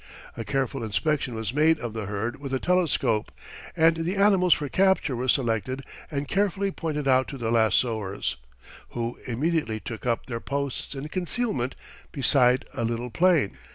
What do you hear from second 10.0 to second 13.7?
up their posts in concealment beside a little plain.